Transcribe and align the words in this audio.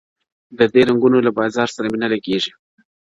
د 0.57 0.59
دې 0.73 0.81
رنګونو 0.89 1.17
له 1.25 1.31
بازار 1.39 1.67
سره 1.75 1.87
مي 1.91 1.97
نه 2.03 2.07
لګیږي، 2.13 2.51